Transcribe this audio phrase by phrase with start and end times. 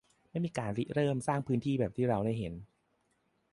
[0.29, 2.53] ไม่มีการริเริ่มสร้างพื้นที่แบบที่เราได้เห็น